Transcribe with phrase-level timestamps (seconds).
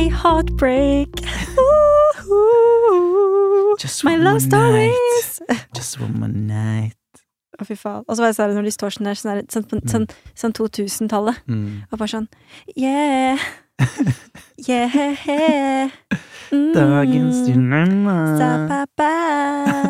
[0.00, 1.08] my heartbreak.
[3.78, 5.40] Just My love stories.
[5.74, 6.96] Just one more night.
[7.60, 8.04] Å, fy faen.
[8.08, 10.06] Og så var det sånn når de står sånn der, sånn, sånn, på- sånn,
[10.42, 11.82] sånn 2000-tallet, Mm.
[11.92, 12.28] og bare sånn
[12.76, 13.38] Yeah.
[14.56, 15.90] Yeah.
[16.52, 16.72] Mm.
[16.74, 18.16] Dagens dilemma.
[18.40, 19.12] Sa pappa.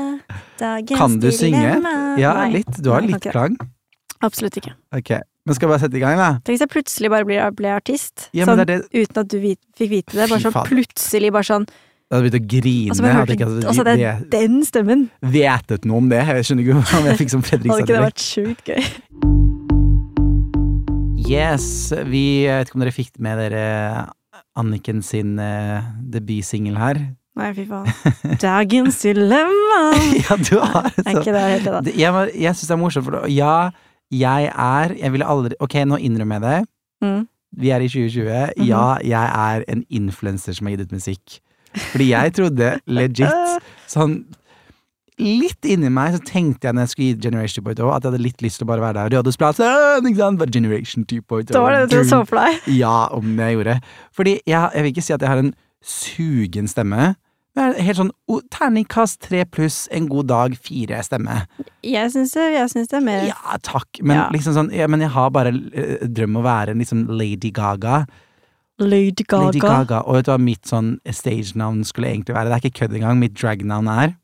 [0.59, 0.99] Dagens dilemma.
[0.99, 2.19] Kan du synge?
[2.19, 2.83] Ja, litt.
[2.83, 3.57] Du har Nei, litt klang.
[4.23, 4.75] Absolutt ikke.
[4.93, 5.15] Ok,
[5.51, 6.29] men skal jeg bare sette i gang, da?
[6.47, 9.39] Tenk hvis jeg plutselig bare ble, ble artist, Ja, sånn, det det uten at du
[9.43, 10.29] vit, fikk vite det.
[10.31, 12.91] Bare sånn plutselig bare sånn Jeg hadde begynt å grine.
[12.91, 15.03] Og så hørte ikke Og så hadde hadde vi- jeg den stemmen.
[15.23, 16.23] vetet noe om det.
[16.27, 18.83] Jeg skjønner ikke om jeg fikk som Hadde ikke det vært sjukt gøy?
[21.31, 23.65] Yes, vi jeg vet ikke om dere fikk med dere
[24.59, 26.99] Anniken sin uh, debutsingel her.
[27.39, 27.87] Nei, fy faen.
[28.43, 29.79] Dagens dilemma.
[30.27, 31.81] ja, du har Er ikke det helt det, da?
[31.95, 33.71] Jeg, jeg syns det er morsomt, for det- ja,
[34.11, 36.69] jeg er Jeg ville aldri Ok, nå innrømmer jeg det.
[37.05, 37.23] Mm.
[37.61, 38.27] Vi er i 2020.
[38.57, 38.67] Mhm.
[38.69, 41.41] Ja, jeg er en influenser som har gitt ut musikk.
[41.93, 44.25] Fordi jeg trodde legit sånn
[45.21, 48.23] Litt inni meg så tenkte jeg når jeg skulle gi Generation 2.0 at jeg hadde
[48.25, 49.19] litt lyst til å bare være der.
[49.19, 50.39] Rådhusplassen, ikke sant?
[50.41, 51.43] Bare Generation 2.0.
[51.51, 52.71] Det var det du så for deg.
[52.73, 53.75] Ja, om jeg gjorde.
[54.17, 55.53] Fordi jeg, jeg vil ikke si at jeg har en
[55.85, 57.11] sugen stemme.
[57.61, 58.11] Jeg er helt sånn
[58.55, 61.43] terningkast tre pluss, en god dag, fire stemme.
[61.85, 62.47] Jeg syns det,
[62.89, 64.01] det er mer Ja, takk.
[64.01, 64.29] Men Ja.
[64.33, 67.51] liksom sånn ja, Men jeg har bare eh, drøm om å være en liksom Lady
[67.51, 68.07] Gaga.
[68.81, 69.47] Lady Gaga.
[69.47, 70.03] Lady Gaga.
[70.07, 72.49] Og vet du hva mitt sånn stage-navn skulle egentlig være?
[72.49, 73.19] Det er ikke kødd engang.
[73.21, 74.17] Mitt drag-navn er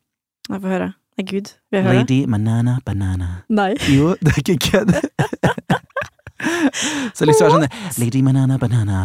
[0.49, 0.93] Jeg får høre.
[1.17, 1.53] Det er Gud.
[1.71, 1.99] Vil jeg høre?
[2.01, 3.29] Lady Banana Banana.
[3.49, 3.73] Nei.
[3.89, 4.97] Jo, det er ikke kødd.
[7.17, 7.67] Så til å være sånn
[8.01, 8.99] Lady Banana Banana,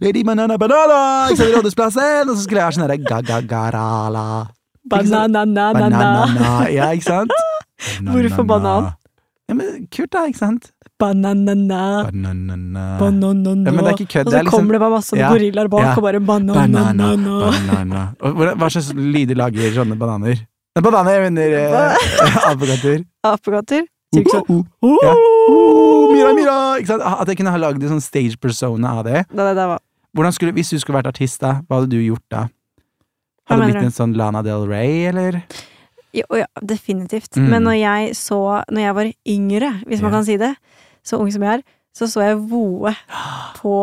[0.00, 1.00] Lady Banana Banana!
[1.32, 2.28] Ikke sant, Rådhusplassen!
[2.30, 4.26] Og så skulle jeg være sånn derre ga-ga-garala.
[4.88, 6.68] Banana-na-na-na.
[6.72, 7.32] Ja, ikke sant?
[8.08, 8.92] Hvorfor banan?
[9.48, 10.70] Ja, men Kult, da, ikke sant?
[10.98, 11.82] Banana-na.
[12.08, 12.84] Banana.
[12.98, 13.66] Banana-na.
[13.68, 14.26] Ja, men det er ikke kødd.
[14.28, 15.28] Og så er liksom kommer det bare masse Ja.
[15.32, 15.92] gorillaer bak Ja.
[15.96, 17.52] og bare banana, banana-na-na.
[17.54, 18.02] banana.
[18.20, 20.42] Og Hva slags lyder lager sånne bananer?
[20.78, 21.96] Bananer, jeg mener eh,
[22.50, 23.04] apekatter.
[23.24, 23.86] Apekatter.
[24.14, 24.64] Sier Uh -huh.
[24.82, 25.12] Uh, uh, ja.
[26.12, 26.56] Mira, Mira!
[26.78, 29.24] At jeg kunne ha lagd en sånn stage persona av det.
[29.30, 29.66] Det, det,
[30.18, 32.46] det skulle, hvis du skulle vært artist, da, hva hadde du gjort da?
[33.48, 35.40] Hadde du blitt en sånn Lana Del Rey, eller?
[36.16, 37.36] Jo, ja, definitivt.
[37.36, 37.48] Mm.
[37.52, 38.40] Men når jeg så
[38.72, 40.16] Når jeg var yngre, hvis man yeah.
[40.16, 40.52] kan si det,
[41.04, 41.64] så ung som jeg er,
[41.96, 42.94] så så jeg Voe
[43.58, 43.74] på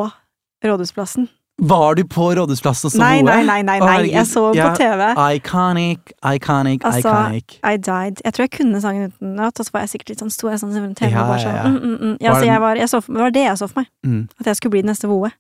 [0.66, 1.30] Rådhusplassen.
[1.58, 3.32] Var du på Rådhusplassen og så Nei, Voe?
[3.32, 4.10] nei, nei, nei, nei.
[4.12, 5.04] jeg så den på TV.
[5.38, 7.56] Iconic, iconic, Altså, iconic.
[7.64, 8.20] I died.
[8.26, 10.60] Jeg tror jeg kunne sangen utenat, og så var jeg sikkert litt sånn sto jeg
[10.60, 11.64] sånn foran TV Ja, og bare ja, sånn ja.
[11.70, 12.18] mm, mm, mm.
[12.20, 13.88] Ja, Var så jeg var, jeg så Det var det jeg så for meg.
[14.04, 14.20] Mm.
[14.40, 15.32] At jeg skulle bli den neste Voe.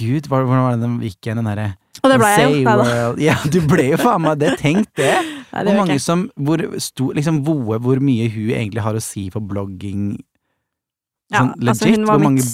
[0.00, 1.68] Gud, hvordan var det den gikk igjen, den derre
[2.02, 2.66] Og det ble jeg jo.
[2.66, 3.22] World.
[3.22, 4.56] Ja, du ble jo faen meg det.
[4.58, 5.14] Tenk det!
[5.52, 9.02] Nei, det Hvor mange som Hvor sto Liksom Voe, hvor mye hun egentlig har å
[9.04, 10.16] si for blogging
[11.30, 12.50] Ja, legit, altså, hun var mitt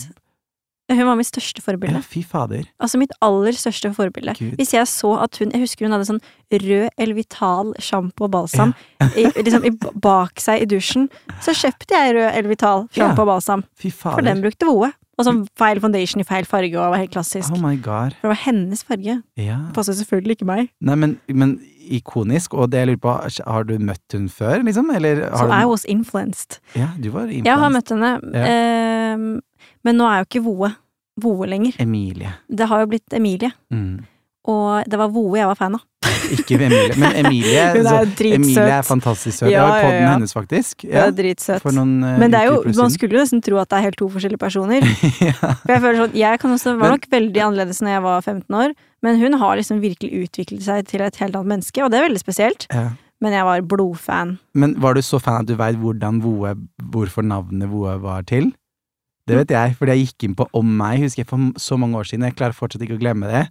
[0.89, 2.03] Hun var mitt største Ja, forbilde.
[2.03, 2.65] fy fader.
[2.81, 4.33] Altså mitt aller største forbilde.
[4.39, 4.55] Gud.
[4.57, 6.21] Hvis jeg så at hun Jeg husker hun hadde sånn
[6.53, 8.73] rød Elvital sjampo og balsam
[9.17, 11.11] i, liksom i, bak seg i dusjen.
[11.45, 13.27] Så kjøpte jeg rød Elvital sjampo Ja.
[13.27, 14.17] og balsam, Fy fader.
[14.17, 14.93] for den brukte Voe.
[15.19, 17.51] Og sånn feil foundation i feil farge og var helt klassisk.
[17.51, 18.13] Oh my god.
[18.21, 19.17] For det var hennes farge.
[19.37, 19.57] Ja.
[19.75, 20.69] Passet selvfølgelig ikke meg.
[20.81, 21.57] Nei, men, men
[21.91, 24.93] ikonisk, og det jeg lurer på, har du møtt hun før, liksom?
[24.95, 26.61] Eller har so du was influenced.
[26.77, 27.47] Ja, du var influenced.
[27.51, 28.13] Jeg har møtt henne,
[28.47, 29.41] ehm,
[29.87, 30.75] men nå er jo ikke Voe
[31.19, 31.75] Voe lenger.
[31.83, 32.31] Emilie.
[32.47, 33.51] Det har jo blitt Emilie.
[33.75, 34.05] Mm.
[34.49, 35.85] Og det var Voe jeg var fan av.
[36.35, 38.37] Ikke Emilie, men Emilie Hun er dritsøt.
[38.37, 39.51] Emilie er fantastisk søt.
[39.51, 40.13] Ja, var har ja, podden ja.
[40.15, 40.85] hennes, faktisk.
[40.87, 41.65] Ja, det er dritsøt.
[41.65, 43.89] for noen uh, Men det er jo, man skulle jo nesten tro at det er
[43.89, 44.87] helt to forskjellige personer.
[45.29, 45.35] ja.
[45.35, 48.23] For jeg føler sånn, jeg kan også, var Men- nok veldig annerledes når jeg var
[48.23, 51.93] 15 år, men hun har liksom virkelig utviklet seg til et helt annet menneske, og
[51.93, 52.71] det er veldig spesielt.
[52.73, 52.89] ja.
[53.19, 54.37] Men jeg var blodfan.
[54.55, 56.53] Men var du så fan at du veit hvordan Voe,
[56.93, 58.53] hvorfor navnet Voe var til?
[59.29, 62.01] Det vet jeg, fordi jeg gikk inn på Om meg, husker jeg for så mange
[62.01, 62.27] år siden.
[62.29, 63.45] Jeg klarer fortsatt ikke å glemme det.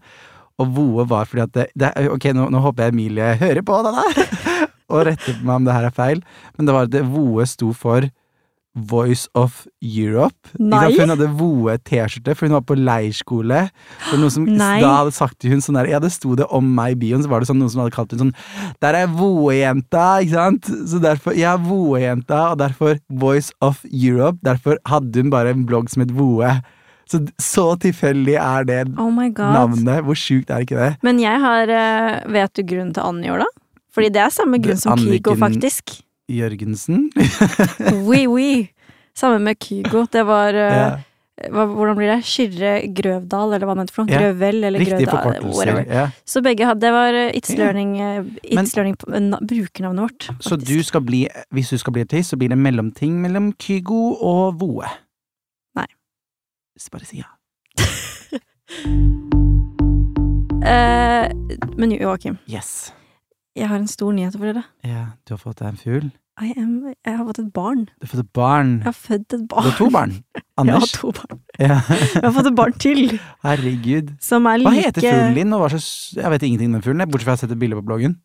[0.58, 3.78] Og Voe var fordi at det, det Ok, nå, nå håper jeg Emilie hører på
[3.86, 4.24] det der!
[4.92, 6.24] og retter på meg om det her er feil.
[6.58, 8.08] Men det var at det Voe sto for
[8.78, 10.52] Voice of Europe.
[10.62, 10.92] Nei.
[11.00, 13.64] Hun hadde Voe T-skjorte, for hun var på leirskole.
[14.10, 14.80] For noe som Nei.
[14.84, 17.24] da hadde sagt til hun sånn der Ja, det sto det om meg i bioen,
[17.26, 18.34] så var det sånn noen som hadde kalt hun sånn
[18.84, 20.70] Der er Voe-jenta, ikke sant?
[20.90, 24.38] Så derfor Ja, Voe-jenta, og derfor Voice of Europe.
[24.46, 26.58] Derfor hadde hun bare en blogg som het Voe.
[27.08, 29.54] Så, så tilfeldig er det Oh my god.
[29.56, 30.04] navnet.
[30.04, 30.90] Hvor sjukt er ikke det?
[31.08, 33.48] Men jeg har eh, Vet du grunnen til Anjor, da?
[33.96, 36.02] Fordi det er samme grunn som Kygo, Anniken- faktisk.
[36.30, 37.10] Jørgensen?
[38.10, 38.70] Oui, oui.
[39.18, 40.06] Sammen med Kygo.
[40.12, 40.90] Det var eh, ja.
[41.54, 42.18] hva, Hvordan blir det?
[42.28, 44.12] Kyrre Grøvdal, eller hva heter for noe?
[44.14, 44.22] Yeah.
[44.28, 45.86] Grøvel, eller Riktig Grøvdal.
[45.90, 46.04] Ja.
[46.28, 50.02] Så begge hadde Det var eh, It's Learning, eh, It's Men- learning på- na- brukernavnet
[50.06, 50.30] vårt.
[50.44, 51.24] Så du skal bli,
[51.56, 54.86] hvis du skal bli artist, så blir det mellomting mellom Kygo og Voe?
[55.80, 55.88] Nei.
[56.78, 57.32] Så bare si ja.
[60.68, 61.32] Eh,
[61.78, 62.92] men Joakim, Yes.
[63.58, 64.64] Jeg har en stor nyhet for dere.
[64.86, 66.10] Ja, du har fått deg en fugl.
[66.38, 67.88] Am, jeg har fått et barn.
[67.98, 68.74] Du har fått et barn.
[68.78, 70.12] Jeg har født et Du har to barn.
[70.58, 71.40] Jeg har to barn.
[71.62, 71.80] Ja.
[71.90, 74.16] Jeg har fått et barn til, Herregud.
[74.22, 77.04] som er Hva heter fuglen din, og hva slags Jeg vet ingenting om den fuglen,
[77.10, 78.16] bortsett fra at jeg har sett et bilde på bloggen.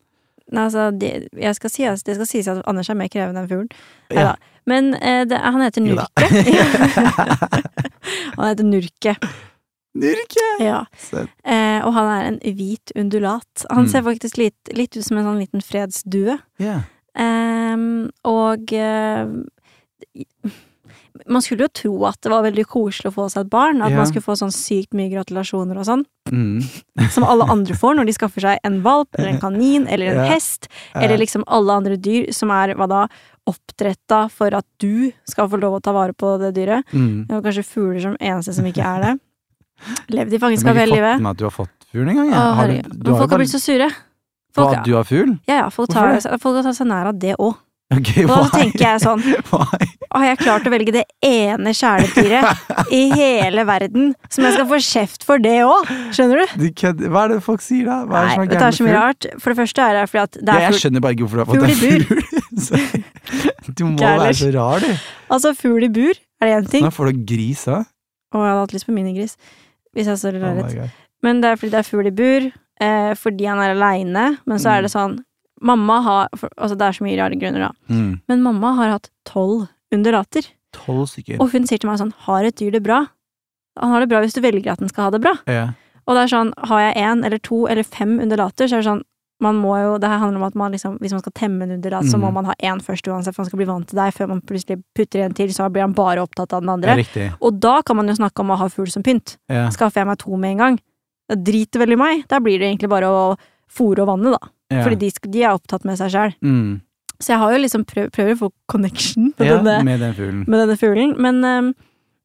[0.53, 1.11] Nei, altså, det,
[1.57, 3.69] skal si, altså, det skal sies at Anders er mer krevende enn fuglen.
[4.13, 4.33] Ja.
[4.69, 5.85] Men eh, det, han heter.
[5.85, 6.29] Nurke.
[8.37, 9.15] han heter Nurke.
[9.95, 10.45] Nurke!
[10.63, 10.79] Ja.
[11.13, 13.65] Eh, og han er en hvit undulat.
[13.69, 13.91] Han Mm.
[13.91, 16.39] ser faktisk litt, litt ut som en sånn liten fredsdue.
[16.59, 16.81] Yeah.
[17.15, 19.27] Eh, og eh,
[21.29, 23.81] man skulle jo tro at det var veldig koselig å få seg et barn.
[23.85, 23.99] At yeah.
[24.01, 26.05] man skulle få sånn sykt mye gratulasjoner og sånn.
[26.31, 26.63] Mm.
[27.13, 30.23] Som alle andre får når de skaffer seg en valp eller en kanin eller en
[30.23, 30.31] yeah.
[30.33, 30.67] hest.
[30.97, 33.03] Eller liksom alle andre dyr som er hva da
[33.49, 36.89] oppdretta for at du skal få lov å ta vare på det dyret.
[36.95, 37.27] Mm.
[37.29, 39.13] Og kanskje fugler som eneste som ikke er det.
[40.09, 41.21] Levd i Jeg har fangenskap ikke hele fått livet.
[41.21, 42.29] med at du har fått fugl engang.
[42.29, 42.55] Å, jeg.
[42.61, 42.73] Har du-
[43.03, 43.91] du har folk har bare- blitt så sure.
[44.53, 45.39] På at du har fugl?
[45.49, 47.55] ja, ja, folk tar, folk tatt seg nær av det òg.
[47.93, 49.19] Okay, Og da tenker jeg sånn
[49.51, 49.85] Why?
[50.15, 54.79] Har jeg klart å velge det ene kjæledyret i hele verden som jeg skal få
[54.81, 55.85] kjeft for det òg?
[56.15, 56.63] Skjønner du?
[56.63, 57.07] Du.
[57.11, 57.99] Hva er det folk sier da?
[58.09, 59.27] Hva er det er så mye rart.
[59.37, 61.37] For det første er det fordi at det Ja, er jeg skjønner bare ikke hvorfor
[61.37, 63.03] du har fått deg fugl.
[63.77, 64.91] Du må Ikke være så rar, du.
[65.33, 66.83] Altså, fugl i bur er det én ting.
[66.87, 67.83] Nå får du gris òg.
[68.33, 69.37] Å, jeg hadde hatt lyst på minigris.
[69.93, 70.75] Hvis jeg står i Oh leilighet.
[70.75, 70.89] God.
[71.23, 72.51] Men det er fordi det er fugl i bur,
[72.81, 74.37] eh, fordi han er aleine.
[74.45, 74.77] Men så Mm.
[74.77, 75.19] er det sånn
[75.61, 77.71] Mamma har for, Altså, det er så mye rare grunner, da.
[77.89, 78.21] Mm.
[78.27, 80.43] Men mamma har hatt tolv undulater.
[80.73, 81.39] Tolv stykker.
[81.39, 83.07] Og hun sier til meg sånn Har et dyr det bra?
[83.79, 85.37] Han har det bra hvis du velger at den skal ha det bra.
[85.47, 85.69] Ja.
[86.05, 88.89] Og det er sånn, har jeg én eller to eller fem undulater, så er det
[88.89, 89.03] sånn
[89.43, 91.81] man må jo, Det her handler om at man liksom, hvis man skal temme en
[91.83, 92.33] da, så må Mm.
[92.39, 94.13] man ha én først uansett, for han skal bli vant til deg.
[94.15, 96.95] Før man plutselig putter en til, så blir han bare opptatt av den andre.
[96.97, 97.27] riktig.
[97.41, 99.37] Og da kan man jo snakke om å ha fugl som pynt.
[99.49, 99.67] Ja.
[99.69, 100.79] Skaffer jeg meg to med en gang,
[101.29, 102.25] det driter vel i meg.
[102.27, 103.37] Da blir det egentlig bare å
[103.69, 104.49] fòre og vanne, da.
[104.71, 104.83] Ja.
[104.83, 106.33] Fordi de, de er opptatt med seg sjæl.
[106.41, 106.81] Mm.
[107.21, 110.43] Så jeg har jo liksom prøv, prøver å få connection med, ja, denne, med den
[110.47, 111.13] med denne fuglen.
[111.21, 111.73] Men um,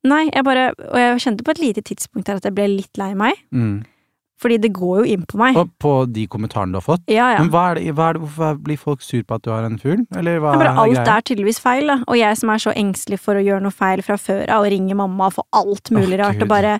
[0.04, 2.98] nei, jeg bare Og jeg kjente på et lite tidspunkt her at jeg ble litt
[2.98, 3.34] lei meg.
[3.54, 3.84] Mm.
[4.38, 5.56] Fordi det går jo inn på meg.
[5.58, 7.02] Og på de kommentarene du har fått.
[7.10, 7.38] Ja, ja.
[7.42, 9.64] Men hva er det, hva er det, hvorfor blir folk sur på at du har
[9.66, 10.04] en fugl?
[10.14, 11.96] Eller hva bare er alt er tydeligvis feil, da.
[12.06, 14.70] Og jeg som er så engstelig for å gjøre noe feil fra før av, og
[14.70, 16.46] ringer mamma og får alt mulig oh, rart, Gud.
[16.46, 16.76] og bare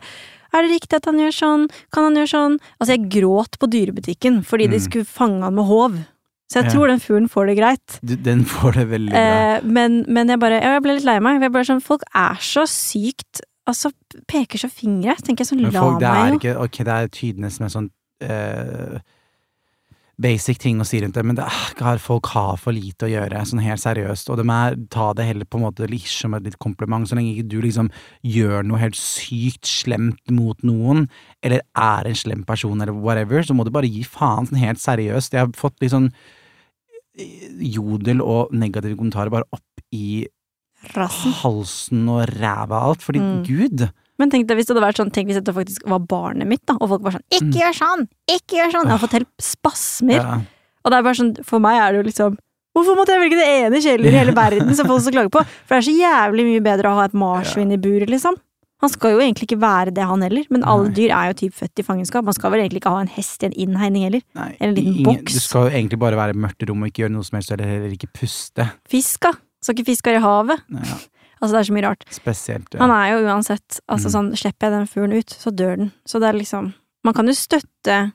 [0.55, 1.67] er det riktig at han gjør sånn?
[1.93, 2.55] Kan han gjøre sånn?
[2.79, 4.85] Altså, jeg gråt på dyrebutikken fordi de Mm.
[4.87, 5.99] skulle fange han med håv.
[6.49, 6.71] Så jeg Ja.
[6.73, 7.99] tror den fuglen får det greit.
[8.03, 9.19] Du, den får det veldig bra.
[9.21, 11.43] Eh, men, men jeg bare Jeg ble litt lei meg.
[11.43, 13.93] Jeg ble sånn, folk er så sykt Altså,
[14.31, 15.19] peker så fingre.
[15.21, 16.41] Tenker jeg sånn, la folk, det meg er jo.
[16.41, 17.89] ikke Ok, det er tydelig som en sånn
[18.25, 18.99] uh,
[20.19, 23.43] basic ting å si rundt det, men det er, folk har for lite å gjøre,
[23.47, 24.31] sånn helt seriøst.
[24.33, 27.19] Og de er, ta det heller på en måte litt som et litt kompliment, så
[27.19, 27.91] lenge ikke du liksom
[28.27, 31.07] gjør noe helt sykt slemt mot noen,
[31.47, 34.83] eller er en slem person, eller whatever, så må du bare gi faen sånn helt
[34.83, 35.39] seriøst.
[35.39, 36.11] Jeg har fått litt sånn
[37.15, 37.47] eh,
[37.79, 40.27] jodel og negative kommentarer bare opp i
[40.95, 41.33] Rassen.
[41.43, 43.45] halsen og ræva alt, fordi Mm.
[43.47, 46.47] gud Men tenk deg hvis det hadde vært sånn, tenk hvis dette faktisk var barnet
[46.47, 48.89] mitt, da, og folk var sånn 'ikke gjør sånn', 'ikke gjør sånn'.
[48.89, 50.15] Jeg har fått helt spasmer.
[50.23, 50.41] ja.
[50.85, 52.39] Og det er bare sånn, for meg er det jo liksom
[52.77, 55.45] Hvorfor måtte jeg velge det ene kjæledyret i hele verden som folk skal klage på?
[55.67, 58.37] For det er så jævlig mye bedre å ha et marsvin i buret, liksom.
[58.81, 60.95] Han skal jo egentlig ikke være det, han heller, men alle Nei.
[60.95, 62.23] dyr er jo typ født i fangenskap.
[62.25, 64.23] Man skal vel egentlig ikke ha en hest i en innhegning heller.
[64.37, 65.33] Nei, En liten ingen- boks.
[65.33, 67.51] Du skal jo egentlig bare være i mørkt rom og ikke gjøre noe som helst,
[67.51, 68.71] eller heller ikke puste.
[68.89, 69.33] Fisk, da.
[69.63, 70.61] Skal ikke fisk være i havet?
[70.71, 70.99] Ja,
[71.41, 72.01] Altså, det er så mye rart.
[72.11, 72.73] spesielt.
[72.75, 72.81] Ja.
[72.83, 74.15] Han er jo uansett Altså, Mm.
[74.17, 75.93] sånn, slipper jeg den fuglen ut, så dør den.
[76.05, 76.73] Så det er liksom
[77.05, 78.13] Man kan jo støtte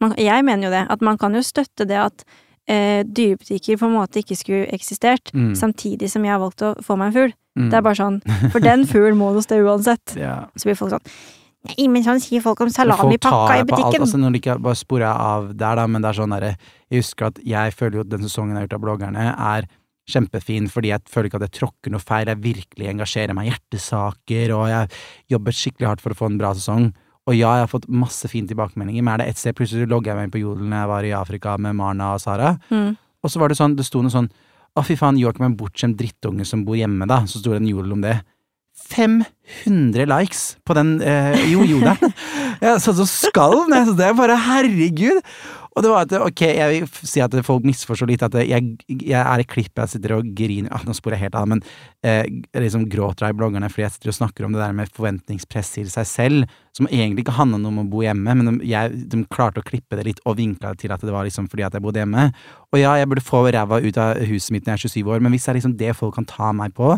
[0.00, 2.24] man, Jeg mener jo det, at man kan jo støtte det at
[2.66, 5.52] eh, dyrebutikker på en måte ikke skulle eksistert, Mm.
[5.54, 7.32] samtidig som jeg har valgt å få meg en fugl.
[7.58, 7.68] Mm.
[7.70, 10.16] Det er bare sånn, for den fuglen må noe sted uansett.
[10.16, 10.46] ja.
[10.56, 11.04] Så blir folk sånn
[11.68, 14.00] Nei, men sånn sier folk om salamipakka i på alt, butikken.
[14.04, 16.56] altså når de ikke bare sporer jeg av der, da, men det er sånn derre
[16.90, 19.68] Jeg husker at jeg føler jo at den sesongen jeg har gjort av bloggerne, er
[20.10, 23.52] kjempefin, fordi jeg føler ikke at jeg tråkker noe feil, jeg virkelig engasjerer meg i
[23.54, 24.90] hjertesaker, og jeg
[25.32, 26.90] jobbet skikkelig hardt for å få en bra sesong.
[27.24, 30.12] Og ja, jeg har fått masse fine tilbakemeldinger, men er det ett sted plutselig logger
[30.12, 32.96] jeg meg inn på Jodel når jeg var i Afrika med Marna og Sara, Mm.
[33.24, 34.28] og så var det sånn, det sto noe sånn
[34.76, 37.20] Å, fy faen, Joakim er en bortskjemt drittunge som bor hjemme, da.
[37.30, 38.16] Så sto det en jodel om det.
[38.74, 42.14] 500 likes på den eh, jo, jodelen!
[42.64, 45.20] Jeg satt og skalv ned, det er bare herregud!
[45.74, 49.18] Og det var at, ok, jeg vil si at folk misforstår litt, at jeg, jeg
[49.18, 51.62] er i klippet jeg sitter og griner ah, Nå sporer jeg helt av, men
[52.06, 52.22] eh,
[52.62, 55.72] liksom gråter jeg i bloggerne fordi jeg sitter og snakker om det der med forventningspress
[55.74, 59.24] til seg selv, som egentlig ikke handla om å bo hjemme, men de, jeg, de
[59.34, 61.74] klarte å klippe det litt og vinkla det til at det var liksom fordi at
[61.74, 62.28] jeg bodde hjemme.
[62.70, 65.26] Og ja, jeg burde få ræva ut av huset mitt når jeg er 27 år,
[65.26, 66.94] men hvis det er liksom det folk kan ta meg på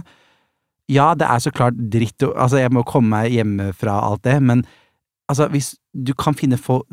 [0.88, 4.36] Ja, det er så klart dritt, altså jeg må komme meg hjemme fra alt det,
[4.42, 4.64] men
[5.28, 6.86] altså, hvis du kan finne folk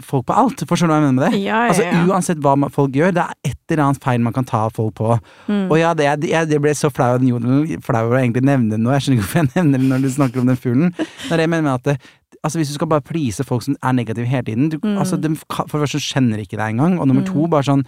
[0.00, 0.62] folk på alt.
[0.64, 1.38] Forstår du hva jeg mener med det?
[1.42, 1.88] Ja, ja, ja.
[1.90, 2.04] Altså.
[2.08, 5.16] Uansett hva folk gjør, det er et eller annet feil man kan ta folk på.
[5.50, 5.66] Mm.
[5.66, 8.44] Og ja, det, jeg, det ble så flau av den jodelen, flau over å egentlig
[8.48, 8.94] nevne det nå.
[8.94, 10.94] Jeg skjønner ikke hvorfor jeg nevner det når du snakker om den fuglen.
[10.96, 11.96] Det er det jeg mener med at det,
[12.40, 14.96] altså Hvis du skal bare please folk som er negative hele tiden du, Mm.
[15.02, 17.32] altså, de, For det første så kjenner ikke deg engang, og nummer Mm.
[17.34, 17.84] to, bare sånn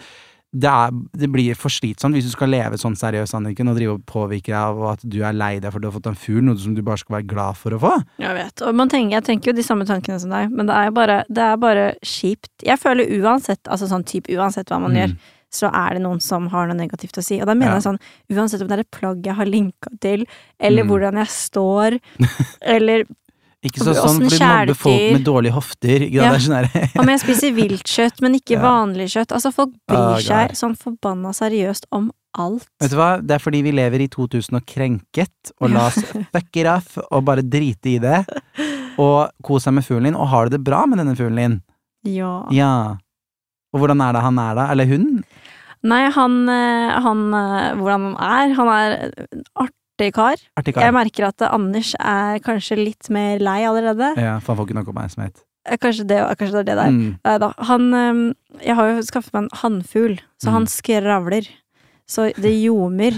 [0.55, 3.95] det, er, det blir for slitsomt hvis du skal leve sånn seriøst, Anniken, og drive
[3.97, 6.43] og påvirke deg av at du er lei deg for du har fått en fugl,
[6.45, 7.93] noe som du bare skal være glad for å få.
[8.21, 10.77] Jeg vet, og man tenker, jeg tenker jo de samme tankene som deg, men det
[10.77, 12.51] er bare, det er bare kjipt.
[12.69, 14.99] Jeg føler uansett, altså sånn type uansett hva man Mm.
[15.01, 15.17] gjør,
[15.53, 17.39] så er det noen som har noe negativt å si.
[17.41, 17.81] Og da mener Ja.
[17.81, 17.99] jeg sånn,
[18.33, 20.25] uansett om det er et plagg jeg har linka til,
[20.61, 20.89] eller Mm.
[20.89, 21.99] hvordan jeg står,
[22.63, 23.05] eller
[23.63, 26.03] Ikke så, sånn fordi mobber folk med dårlige hofter.
[26.11, 26.33] Ja.
[26.43, 26.67] Sånn
[27.03, 28.63] om jeg spiser viltkjøtt, men ikke Ja.
[28.65, 29.35] vanlig kjøtt.
[29.37, 30.27] Altså, folk Oh, bryr God.
[30.27, 32.67] seg sånn forbanna seriøst om alt.
[32.81, 36.01] Vet du hva, det er fordi vi lever i 2000 og krenket, og la oss
[36.35, 38.23] fucke raff og bare drite i det.
[38.99, 41.57] Og kose seg med fuglen din, og har du det bra med denne fuglen din?
[42.17, 42.33] Ja.
[42.51, 42.73] Ja.
[43.73, 44.67] Og hvordan er det han er da?
[44.75, 45.23] Eller hun?
[45.87, 48.53] Nei, han, eh, han eh, Hvordan han er?
[48.59, 48.93] Han er
[49.33, 49.71] en
[50.03, 50.43] artig kar.
[50.59, 54.13] Artig Jeg merker at Anders er kanskje litt mer lei allerede.
[54.19, 55.43] Ja, for han får ikke noe oppmerksomhet.
[55.65, 56.91] Eh, Kanskje det, kanskje det er det der.
[56.91, 57.19] Mm.
[57.25, 57.53] Nei da.
[57.71, 60.53] Han Jeg har jo skaffet meg en hannfugl, så Mm.
[60.53, 61.49] han skravler.
[62.09, 63.13] Så det ljomer.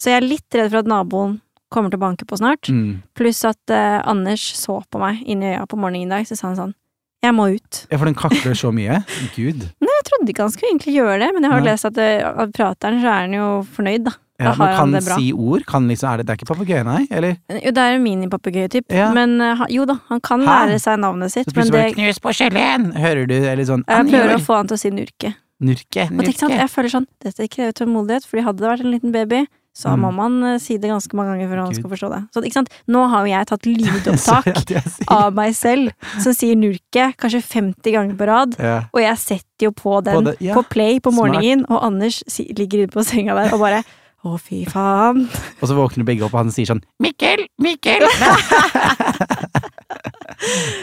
[0.00, 2.68] Så jeg er litt redd for at naboen kommer til å banke på snart.
[2.68, 3.02] Mm.
[3.14, 6.36] Pluss at eh, Anders så på meg inn i øya på morgenen i dag, så
[6.36, 6.74] sa han sånn
[7.22, 7.86] Jeg må ut.
[7.92, 9.04] Ja, for den kakler så mye.
[9.36, 9.68] Gud.
[9.80, 11.70] Nei, Jeg trodde ikke han skulle egentlig gjøre det, men jeg har Nei.
[11.70, 13.46] lest at av prateren så er han jo
[13.76, 14.16] fornøyd, da.
[14.44, 15.16] Ja, men han kan det bra.
[15.16, 15.64] si ord?
[15.66, 17.06] Kan liksom, er det, det er ikke papegøye, nei?
[17.10, 17.36] Eller?
[17.62, 19.12] Jo, det er en minipapegøye-typ, Ja.
[19.12, 20.46] men eh, jo da, han kan Hæ?
[20.68, 22.92] lære seg navnet sitt, Så plutselig det knus på skjellen!
[22.96, 23.34] Hører du?
[23.34, 25.34] Eller sånn Jeg prøver å få han til å si nurke.
[25.62, 26.08] Nurke.
[26.10, 26.26] nurke.
[26.26, 29.46] tenk sant, jeg føler sånn, dette krever tålmodighet, fordi hadde det vært en liten baby,
[29.72, 30.00] så Mm.
[30.04, 31.76] må man eh, si det ganske mange ganger før han Gud.
[31.80, 32.20] skal forstå det.
[32.34, 37.14] Så ikke sant, nå har jo jeg tatt lydopptak av meg selv som sier nurke
[37.16, 38.82] kanskje 50 ganger på rad, Ja.
[38.92, 40.54] og jeg setter jo på den På det- ja.
[40.54, 41.32] på play på Smart.
[41.32, 43.82] morgenen, og Anders ligger ute på senga der og bare
[44.24, 45.24] å, fy faen.
[45.60, 47.46] Og så våkner begge opp, og han sier sånn Mikkel!
[47.62, 48.04] Mikkel!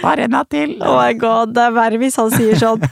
[0.04, 0.78] Bare en natt til!
[0.84, 2.84] Oh my god, det er verre hvis han sier sånn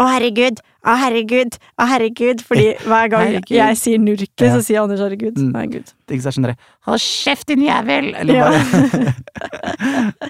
[0.00, 3.50] å herregud, å herregud, å herregud, fordi hver gang Herregud.
[3.52, 4.54] jeg sier nurke, Ja.
[4.54, 5.36] så sier Anders herregud.
[5.36, 5.50] Mm.
[5.52, 5.90] Herregud.
[6.08, 6.56] Ikke så sånn dere
[6.88, 8.08] Hold kjeft, din jævel!
[8.16, 8.48] Eller Ja.
[8.48, 8.60] bare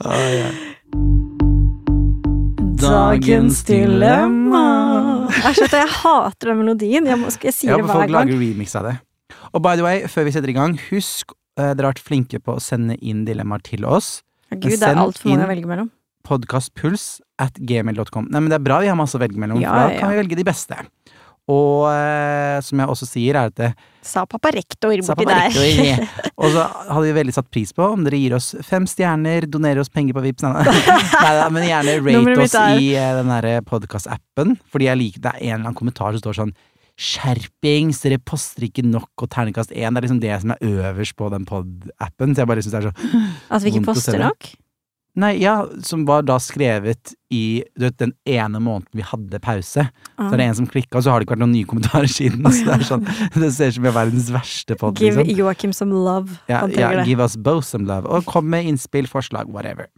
[0.11, 0.50] oh, ja.
[2.81, 4.65] Dagens dilemma.
[5.45, 7.07] Jeg, jeg hater den melodien.
[7.07, 8.00] Jeg, må, jeg sier Ja, det hver gang.
[8.09, 8.97] folk lager remix av det.
[9.57, 12.40] Og by the way, før vi setter i gang, husk eh, dere har vært flinke
[12.42, 14.21] på å sende inn dilemmaer til oss.
[14.50, 15.90] Gud, det er altfor mange å velge mellom.
[16.26, 18.28] Podcastpuls at gmail.com.
[18.30, 20.02] Nei, men det er bra vi har masse å velge mellom, Ja, for da ja,
[20.02, 20.78] kan vi velge de beste.
[21.50, 23.71] Og eh, som jeg også sier, er at det
[24.07, 26.04] Sa pappa rektor borti der.
[26.40, 29.83] Og så hadde vi veldig satt pris på om dere gir oss fem stjerner, donerer
[29.83, 34.54] oss penger på Vipps Nei, da, men gjerne rate oss i eh, den derre podkastappen,
[34.71, 36.54] Fordi jeg liker det er en eller annen kommentar som står sånn
[37.00, 39.95] Skjerpings, dere poster ikke nok, og terningkast én.
[39.95, 42.35] Det er liksom det som er øverst på den pod-appen.
[42.37, 43.23] Så jeg bare syns det er så
[43.57, 44.50] At vi ikke poster nok?
[45.21, 49.83] Nei, ja, som var da skrevet i du vet, den ene måneden vi hadde pause.
[49.90, 52.09] Så er det en som klikka, og så har det ikke vært noen nye kommentarer
[52.09, 52.47] siden.
[52.54, 53.09] Så det er sånn,
[53.42, 55.00] det ser ut som vi er verdens verste pod.
[55.02, 55.40] Give Liksom.
[55.40, 56.38] Joakim some love.
[56.52, 57.09] Ja, ja, det.
[57.11, 58.07] give us both some love.
[58.07, 59.90] Og kom med innspill, forslag, whatever.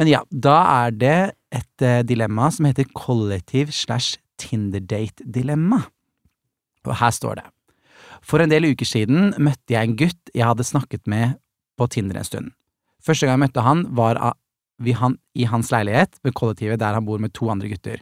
[0.00, 0.56] Men ja, da
[0.86, 1.18] er det
[1.52, 5.82] et eh, dilemma som heter kollektiv slash Tinder-date-dilemma.
[6.88, 7.46] Og her står det.
[8.24, 11.38] For en del uker siden møtte jeg en gutt jeg hadde snakket med
[11.80, 12.52] på Tinder en stund.
[13.00, 14.20] Første gang jeg møtte han, var
[14.80, 18.00] i hans leilighet ved kollektivet der han bor med to andre gutter.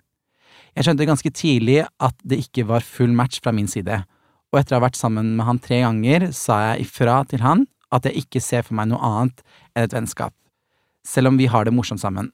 [0.74, 4.02] Jeg skjønte ganske tidlig at det ikke var full match fra min side,
[4.48, 7.66] og etter å ha vært sammen med han tre ganger, sa jeg ifra til han
[7.94, 9.42] at jeg ikke ser for meg noe annet
[9.74, 10.34] enn et vennskap,
[11.06, 12.30] selv om vi har det morsomt sammen.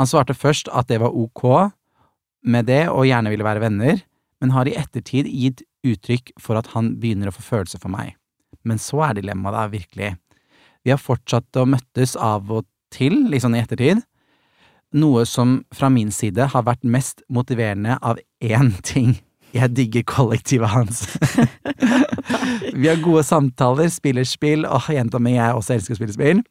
[0.00, 1.72] Han svarte først at det var ok
[2.48, 4.00] med det og gjerne ville være venner,
[4.40, 8.16] men har i ettertid gitt uttrykk for at han begynner å få følelser for meg.
[8.66, 10.10] Men så er dilemmaet da virkelig.
[10.84, 14.02] Vi har fortsatt å møttes av og til, liksom i ettertid,
[14.96, 19.18] noe som fra min side har vært mest motiverende av én ting.
[19.54, 21.02] Jeg digger kollektivet hans.
[22.80, 26.42] Vi har gode samtaler, spiller spill, åh, jenta mi, jeg også elsker å spille spill,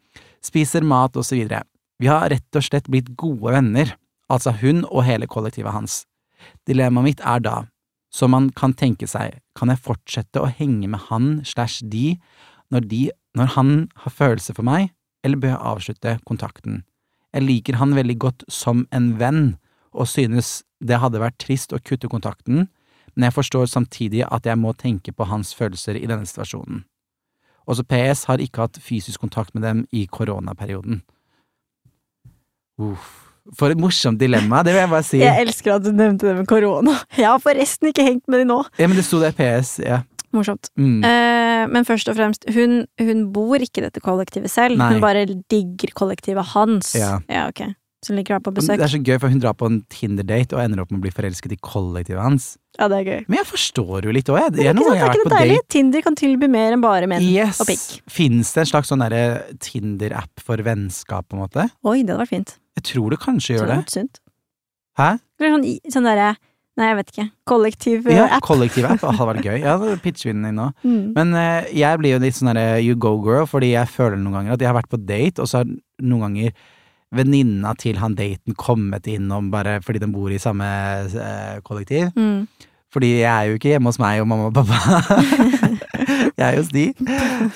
[0.43, 1.63] spiser mat og så videre.
[1.99, 3.93] Vi har rett og slett blitt gode venner,
[4.31, 6.01] altså hun og hele kollektivet hans.
[6.67, 7.55] Dilemmaet mitt er da,
[8.09, 12.17] som man kan tenke seg, kan jeg fortsette å henge med han slash de
[12.73, 13.01] når de,
[13.37, 13.71] når han
[14.03, 14.91] har følelser for meg,
[15.25, 16.83] eller bør jeg avslutte kontakten?
[17.33, 19.57] Jeg liker han veldig godt som en venn,
[19.93, 22.67] og synes det hadde vært trist å kutte kontakten,
[23.15, 26.85] men jeg forstår samtidig at jeg må tenke på hans følelser i denne situasjonen.
[27.69, 31.03] Også PS har ikke hatt fysisk kontakt med dem i koronaperioden.
[32.79, 33.28] Uff.
[33.57, 35.19] For et morsomt dilemma, det vil jeg bare si.
[35.23, 36.93] Jeg elsker at du nevnte det med korona.
[37.17, 38.59] Jeg har forresten ikke hengt med de nå.
[38.77, 40.03] Ja, men det sto der PS, ja.
[40.35, 40.69] Morsomt.
[40.77, 40.99] Mm.
[41.03, 44.77] Eh, men først og fremst, hun, hun bor ikke i dette kollektivet selv.
[44.77, 44.91] Nei.
[44.93, 46.93] Hun bare digger kollektivet hans.
[46.99, 47.17] Ja.
[47.47, 47.63] ok.
[48.05, 48.77] Som ligger her på besøk.
[48.79, 51.03] Det er så gøy, for hun drar på en Tinder-date og ender opp med å
[51.03, 52.53] bli forelsket i kollektivet hans.
[52.77, 53.25] Ja, det er gøy.
[53.27, 54.53] Men jeg forstår jo litt òg, jeg.
[54.55, 55.65] Men er, sant, er har vært det på date.
[55.75, 57.59] Tinder kan tilby mer enn bare menn Yes.
[57.59, 57.83] og pikk.
[58.07, 59.25] Fins det en slags sånn derre
[59.65, 61.67] Tinder-app for vennskap, på en måte?
[61.83, 62.55] Oi, det hadde vært fint.
[62.79, 64.21] Jeg tror det kanskje gjør det det.
[64.99, 65.09] Hæ?
[65.39, 66.29] Eller sånn, sånn derre
[66.79, 67.23] Nei, jeg vet ikke.
[67.49, 68.43] Kollektiv Ja, eh, app.
[68.45, 69.01] kollektiv app.
[69.01, 69.57] Det hadde vært gøy.
[69.65, 70.69] Ja, pitcher vi den inn nå.
[70.85, 71.09] Mm.
[71.17, 74.37] Men uh, jeg blir jo litt sånn derre you go girl, fordi jeg føler noen
[74.37, 75.67] ganger at jeg har vært på date, og så har
[75.99, 76.55] noen ganger
[77.19, 80.69] venninna til han daten kommet innom bare fordi de bor i samme
[81.11, 82.13] uh, kollektiv.
[82.15, 82.47] Mm.
[82.95, 84.79] Fordi jeg er jo ikke hjemme hos meg og mamma og pappa.
[86.39, 86.85] jeg er hos de.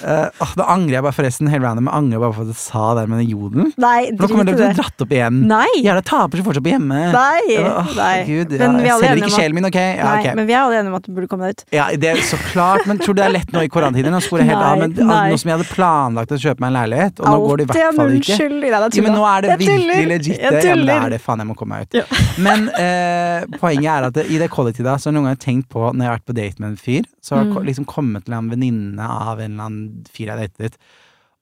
[0.04, 2.86] Uh, da angrer jeg bare forresten helt random, jeg angrer bare for at jeg sa
[2.98, 3.72] det med den jodelen.
[3.82, 5.40] Nei, nå kommer det til å bli dratt opp igjen.
[5.50, 5.70] Nei!
[5.84, 7.00] Jævla taper som fortsatt på hjemme.
[7.14, 7.42] Nei!
[7.54, 8.14] Ja, åh, Nei.
[8.30, 9.80] Gud, ja, Men vi jeg selger ikke sjelen min, ok?
[9.82, 10.30] Ja, Nei, ok.
[10.40, 11.66] men vi er alle enige om at du burde komme deg ut.
[11.76, 14.14] Ja, det er så klart, men tror du det er lett nå i koronatiden?
[14.14, 15.22] Nå skulle jeg helt av, men Nei, nei.
[15.34, 17.72] nå som jeg hadde planlagt å kjøpe meg en leilighet, og nå går det i
[17.72, 18.38] hvert fall ikke.
[18.40, 20.38] Skyld, Nei, Jo, men nå er det virkelig legit.
[20.42, 21.22] Ja, men det er det.
[21.24, 21.98] Faen, jeg må komme meg ut.
[22.02, 22.06] Ja.
[22.44, 25.70] Men uh, poenget er at det, i det kollektivet så har jeg noen ganger tenkt
[25.74, 27.66] på, når jeg har vært på date med en fyr, så har jeg Mm.
[27.68, 30.78] liksom kommet til en venninne av en eller annen fyr jeg datet.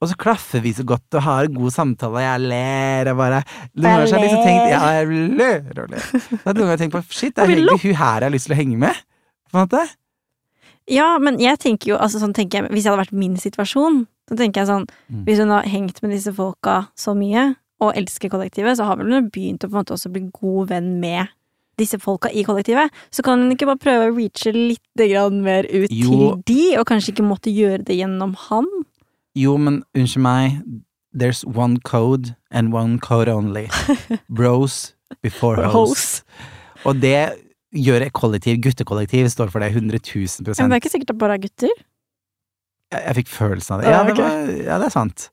[0.01, 3.19] Og så klaffer vi så godt og har en god samtale, og jeg ler og
[3.19, 3.41] bare
[3.75, 6.05] Noen ganger har jeg liksom tenkt Ja, jeg ler og ler.
[6.41, 8.55] Så har jeg tenkt på shit, det er egentlig hun her jeg har lyst til
[8.55, 9.03] å henge med.
[9.51, 9.83] På en måte.
[10.89, 14.01] Ja, men jeg tenker jo, altså sånn tenker jeg, hvis jeg hadde vært min situasjon,
[14.31, 15.23] så tenker jeg sånn, Mm.
[15.27, 19.11] hvis hun har hengt med disse folka så mye, og elsker kollektivet, så har vel
[19.13, 21.27] hun begynt å på en måte også bli god venn med
[21.81, 22.93] disse folka i kollektivet.
[23.11, 25.03] Så kan hun ikke bare prøve å reache litt
[25.41, 26.11] mer ut Jo.
[26.11, 28.69] til de, og kanskje ikke måtte gjøre det gjennom han?
[29.35, 30.61] Jo, men unnskyld meg.
[31.13, 33.67] There's one code and one code only.
[34.29, 36.23] Bros before hoes.
[36.85, 37.33] Og det
[37.75, 41.17] gjør et kollektiv, guttekollektiv, står for det 100 000 Men det er ikke sikkert det
[41.19, 41.71] bare er gutter,
[42.91, 43.87] Jeg, jeg fikk følelsen av det.
[43.91, 45.29] Ja, Ja, det, var, ja, det er sant.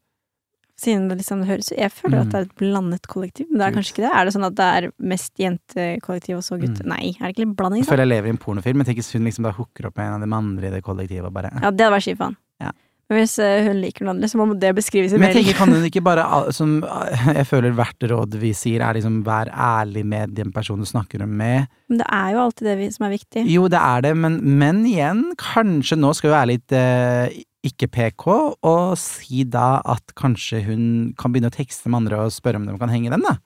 [0.78, 3.76] Siden det liksom høres Jeg føler at det er et blandet kollektiv, men det er
[3.76, 4.12] kanskje ikke det?
[4.14, 6.84] Er det sånn at det er mest jentekollektiv og så gutter?
[6.86, 6.92] Mm.
[6.94, 7.82] Nei, er det ikke litt blanding?
[7.82, 8.78] Jeg føler jeg lever i en pornofilm.
[8.78, 10.84] men tenker hvis hun liksom da hooker opp med en av de andre i det
[10.86, 12.38] kollektivet bare Ja, det hadde vært skifaen.
[12.62, 12.74] Ja.
[13.08, 15.56] Men hvis eh, hun liker noen andre, så må det beskrives i Men jeg tenker,
[15.62, 16.74] kan hun ikke bare som,
[17.38, 21.24] Jeg føler hvert råd vi sier, er liksom vær ærlig med den personen du snakker
[21.24, 21.70] med.
[21.88, 23.46] Men det er jo alltid det vi, som er viktig.
[23.48, 27.88] Jo, det er det, men, men igjen, kanskje nå skal vi være litt eh, ikke
[27.90, 28.26] PK,
[28.62, 32.66] og si da at kanskje hun kan begynne å tekste med andre og spørre om
[32.68, 33.36] de kan henge dem, da.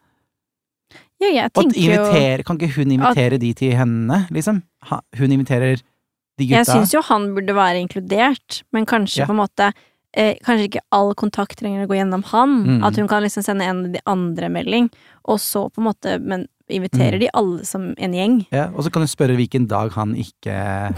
[1.22, 4.62] Ja, jeg at tenker jo kan ikke hun invitere de til henne, liksom?
[4.90, 6.58] Ha, hun inviterer de gutta.
[6.58, 9.26] Jeg syns jo han burde være inkludert, men kanskje Ja.
[9.26, 9.72] på en måte
[10.14, 12.50] eh, Kanskje ikke all kontakt trenger å gå gjennom han.
[12.66, 12.84] Mm.
[12.84, 14.90] At hun kan liksom sende en av de andre melding,
[15.24, 17.20] og så på en måte Men inviterer Mm.
[17.20, 18.46] de alle som en gjeng.
[18.52, 20.94] ja, og så kan du spørre hvilken dag han ikke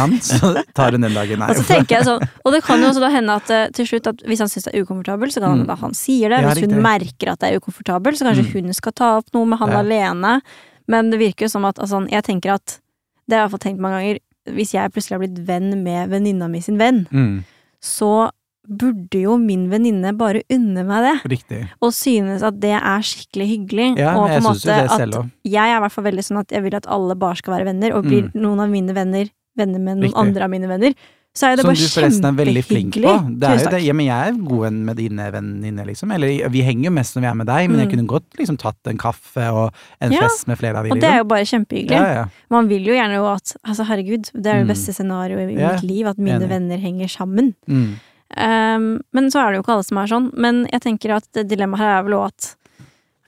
[0.00, 1.38] kan, så tar hun den dagen.
[1.44, 1.48] Nei.
[1.52, 3.86] Og så tenker jeg sånn Og det kan jo også da hende at eh, til
[3.92, 5.66] slutt at hvis han syns det er ukomfortabel, så kan han Mm.
[5.70, 6.40] da han sier det.
[6.46, 6.82] Hvis hun riktig.
[6.88, 8.52] merker at det er ukomfortabel, så kanskje Mm.
[8.70, 9.78] hun skal ta opp noe med han Ja.
[9.84, 10.40] alene.
[10.88, 12.80] Men det virker jo som at altså, Jeg tenker at
[13.28, 14.18] Det har jeg i tenkt mange ganger.
[14.56, 17.44] Hvis jeg plutselig har blitt venn med venninna mi sin venn, Mm,
[17.80, 18.30] så
[18.70, 21.30] burde jo min venninne bare unne meg det.
[21.30, 21.68] riktig.
[21.82, 23.98] Og synes at det er skikkelig hyggelig.
[23.98, 26.62] Ja, og på en måte at jeg er i hvert fall veldig sånn at jeg
[26.62, 28.34] vil at alle bare skal være venner, og blir Mm.
[28.40, 29.28] noen av mine venner
[29.60, 30.20] venner med noen Riktig.
[30.26, 30.94] andre av mine venner,
[31.30, 33.10] så er det Som bare du forresten er veldig flink på.
[33.38, 33.78] Det er jo det.
[33.86, 36.10] Ja, men jeg er god venn med dine venninner, liksom.
[36.16, 37.92] Eller vi henger jo mest når vi er med deg, men jeg Mm.
[37.92, 39.70] kunne godt liksom tatt en kaffe og
[40.02, 41.22] en Ja, fest med flere av de, Og det er liksom.
[41.22, 42.00] jo bare kjempehyggelig.
[42.02, 42.24] Ja, ja.
[42.50, 44.72] Man vil jo gjerne jo at Altså, herregud, det er det Mm.
[44.74, 46.48] beste scenarioet i mitt liv, at mine enig.
[46.50, 47.54] venner henger sammen.
[47.68, 47.94] Mm.
[48.36, 50.30] Um, men så er det jo ikke alle som er sånn.
[50.36, 52.56] Men jeg tenker at dilemmaet her er vel òg at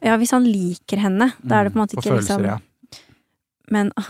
[0.03, 2.03] ja, hvis han liker henne, da er det på en måte Mm.
[2.03, 2.61] Ikke liksom.
[3.71, 4.09] Men ah,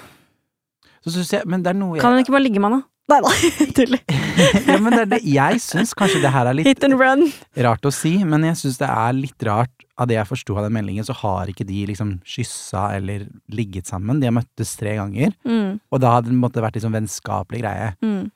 [1.03, 2.81] Så syns jeg, men det er noe jeg kan hun ikke bare ligge med han,
[2.81, 2.89] da?
[3.11, 3.31] Nei da,
[3.77, 4.03] tuller.
[4.71, 7.25] ja, men det er det, Jeg syns kanskje det her er litt Hit and run.
[7.67, 10.65] rart å si, men jeg syns det er litt rart Av det jeg forsto av
[10.69, 14.23] den meldingen, så har ikke de liksom kyssa eller ligget sammen.
[14.23, 17.91] De har møttes tre ganger, Mm, og da hadde det måtte vært liksom vennskapelig greie.
[18.03, 18.31] mm.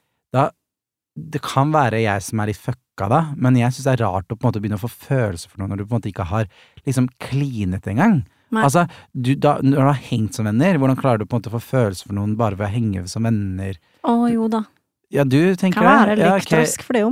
[1.16, 4.28] Det kan være jeg som er litt fucka da, men jeg syns det er rart
[4.28, 6.10] å på en måte begynne å få følelser for noe når du på en måte
[6.10, 6.44] ikke har
[6.84, 8.18] liksom klinet engang.
[8.54, 8.62] Nei.
[8.62, 11.50] Altså, du, da, når du har hengt som venner, hvordan klarer du på en måte
[11.50, 13.78] å få følelser for noen bare ved å henge som venner?
[14.06, 14.64] Å jo da.
[15.10, 16.62] Ja, du tenker Kan være litt Ja, okay.
[16.66, 16.82] ok.
[16.86, 17.10] for det jo.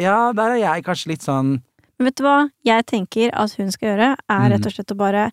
[0.00, 1.58] Ja, der er jeg kanskje litt sånn
[1.98, 4.66] Men vet du hva jeg tenker at hun skal gjøre, er rett Mm.
[4.66, 5.24] og slett å bare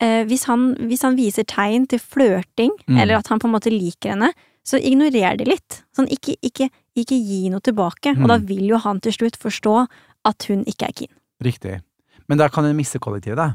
[0.00, 2.98] eh, hvis, han, hvis han viser tegn til flørting, Mm.
[3.02, 4.32] eller at han på en måte liker henne,
[4.66, 5.82] så ignorer de litt.
[5.96, 8.12] Sånn, ikke, ikke, ikke gi noe tilbake.
[8.18, 8.28] Og Mm.
[8.28, 9.86] da vil jo han til slutt forstå
[10.24, 11.08] at hun ikke er keen.
[11.42, 11.80] Riktig.
[12.28, 13.54] Men da kan hun miste kollektivet, da.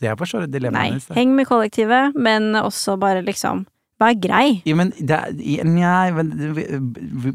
[0.00, 1.06] Jeg forstår Nei, dilemmaet hennes.
[1.10, 1.14] da.
[1.18, 3.66] heng med kollektivet, men også bare liksom
[4.00, 4.62] Vær grei.
[4.64, 6.30] Ja, men det ja, men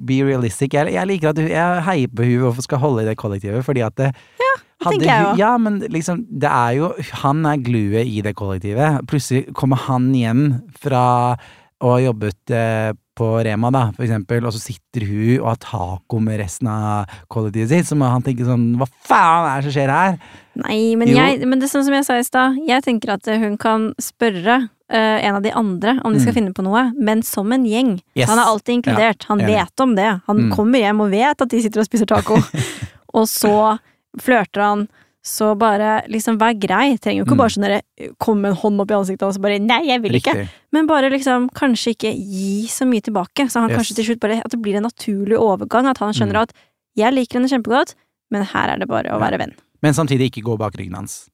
[0.02, 0.74] be realistic.
[0.74, 3.62] Jeg, jeg liker at du Jeg heier på hun og skal holde i det kollektivet,
[3.68, 4.08] fordi at det,
[4.42, 4.54] ja.
[4.86, 5.38] Hadde.
[5.38, 6.90] Ja, men liksom, det er jo
[7.22, 9.06] Han er gluet i det kollektivet.
[9.08, 10.44] Plutselig kommer han hjem
[10.82, 11.38] fra
[11.86, 15.60] å ha jobbet eh, på Rema, da, for eksempel, og så sitter hun og har
[15.64, 19.70] taco med resten av kollektivet sitt, så må han tenke sånn Hva faen er det
[19.70, 20.18] som skjer her?
[20.62, 23.26] Nei, men, jeg, men det er sånn som jeg sa i stad, jeg tenker at
[23.42, 26.38] hun kan spørre uh, en av de andre om de skal Mm.
[26.40, 27.96] finne på noe, men som en gjeng.
[28.16, 28.30] Yes.
[28.30, 29.56] Han er alltid inkludert, han enig.
[29.56, 30.12] vet om det.
[30.28, 30.52] Han Mm.
[30.56, 32.36] kommer hjem og vet at de sitter og spiser taco.
[33.18, 33.80] og så
[34.22, 34.88] flørter han.
[35.26, 36.98] Så bare liksom vær grei.
[37.02, 37.38] Trenger jo ikke Mm.
[37.42, 40.02] bare sånn derre komme med en hånd opp i ansiktet og så bare nei, jeg
[40.04, 40.48] vil ikke.
[40.72, 43.50] Men bare liksom kanskje ikke gi så mye tilbake.
[43.50, 43.80] Så han Yes.
[43.80, 45.88] kanskje til slutt bare At det blir en naturlig overgang.
[45.90, 46.42] At han skjønner Mm.
[46.44, 46.54] at
[46.96, 47.96] jeg liker henne kjempegodt,
[48.30, 49.30] men her er det bare å Ja.
[49.30, 49.54] være venn.
[49.82, 51.30] Men samtidig ikke gå bak ryggen hans.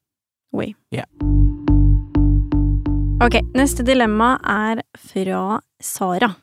[0.53, 0.73] Oui.
[0.91, 1.03] Ja.
[3.21, 6.35] Ok, neste dilemma er fra Sara.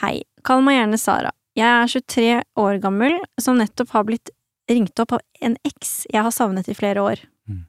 [0.00, 1.30] Hei, kall meg gjerne Sara.
[1.56, 4.30] Jeg er 23 år gammel, som nettopp har blitt
[4.70, 7.22] ringt opp av en eks jeg har savnet i flere år.
[7.48, 7.64] Mm.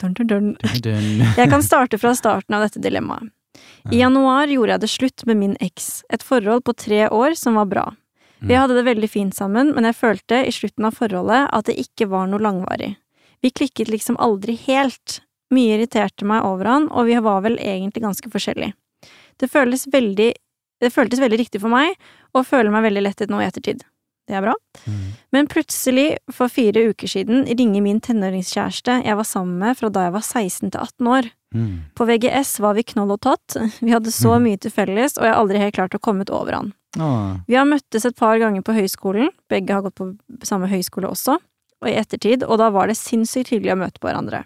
[0.00, 0.48] Dun, dun, dun.
[1.38, 3.30] Jeg kan starte fra starten av dette dilemmaet.
[3.92, 7.54] I januar gjorde jeg det slutt med min eks, et forhold på tre år som
[7.60, 7.84] var bra.
[8.40, 8.60] Vi Mm.
[8.60, 12.08] hadde det veldig fint sammen, men jeg følte i slutten av forholdet at det ikke
[12.10, 12.96] var noe langvarig.
[13.42, 15.20] Vi klikket liksom aldri helt.
[15.54, 18.74] Mye irriterte meg over han, og vi var vel egentlig ganske forskjellige.
[19.38, 20.32] Det føles veldig
[20.82, 21.94] det føltes veldig riktig for meg,
[22.34, 23.84] og føler meg veldig lettet nå i ettertid.
[24.26, 24.54] Det er bra.
[24.88, 25.00] Mm.
[25.36, 30.06] Men plutselig, for fire uker siden, ringer min tenåringskjæreste jeg var sammen med fra da
[30.06, 31.28] jeg var 16 til 18 år.
[31.54, 31.74] Mm.
[31.94, 34.42] På VGS var vi knoll og tott, vi hadde så Mhm.
[34.48, 36.72] mye til felles, og jeg har aldri helt klart å komme ut over han.
[36.98, 37.36] Åh.
[37.46, 41.36] Vi har møttes et par ganger på høyskolen, begge har gått på samme høyskole også,
[41.82, 44.44] og i ettertid, og da var det sinnssykt hyggelig å møte på hverandre.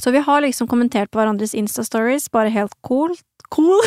[0.00, 3.14] Så vi har liksom kommentert på hverandres Insta-stories, bare helt cool,
[3.50, 3.80] cool,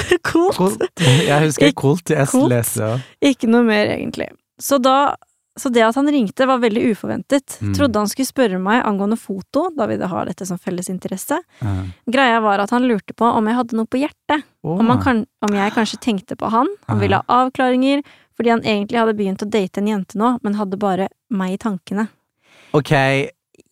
[0.54, 0.78] cool.
[1.00, 2.10] Jeg husker coolt.
[2.10, 3.02] Jeg leste det.
[3.34, 4.30] Ikke noe mer, egentlig.
[4.62, 5.16] Så da
[5.58, 7.58] så det at han ringte var veldig uforventet.
[7.62, 7.74] Mm.
[7.74, 11.40] Trodde han skulle spørre meg angående foto, da vi har dette som felles interesse.
[11.60, 11.74] Ja.
[12.06, 14.46] Greia var at han lurte på om jeg hadde noe på hjertet.
[14.62, 14.78] Oh.
[14.78, 18.04] Om, kan, om jeg kanskje tenkte på han, han ville ha avklaringer,
[18.38, 21.60] fordi han egentlig hadde begynt å date en jente nå, men hadde bare meg i
[21.66, 22.08] tankene.
[22.78, 22.94] Ok,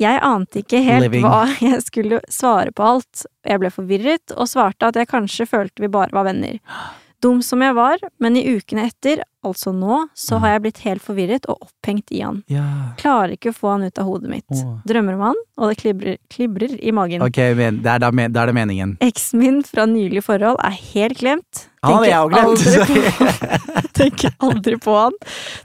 [0.01, 1.23] Jeg ante ikke helt Living.
[1.23, 3.27] hva jeg skulle svare på alt.
[3.45, 6.57] Jeg ble forvirret, og svarte at jeg kanskje følte vi bare var venner.
[7.25, 11.01] Dum som jeg var, men i ukene etter, altså nå, så har jeg blitt helt
[11.05, 12.39] forvirret og opphengt i han.
[12.51, 12.63] ja.
[13.01, 14.45] Klarer ikke å få han ut av hodet mitt.
[14.53, 14.71] Åh.
[14.89, 17.21] Drømmer om han, og det klibrer, klibrer i magen.
[17.25, 18.95] Ok, men det er da, men- da er det meningen.
[19.05, 21.65] Eksen min fra nylig forhold er helt glemt.
[21.85, 22.45] Han hadde jeg glemt.
[22.49, 25.17] aldri på, tenker aldri på han.